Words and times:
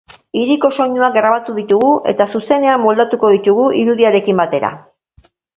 Hiriko 0.39 0.71
soinuak 0.77 1.13
grabatu 1.17 1.57
ditugu 1.57 1.91
eta 2.13 2.27
zuzenean 2.33 2.83
moldatuko 2.87 3.33
ditugu 3.37 3.69
irudiarekin 3.85 4.43
batean. 4.45 4.85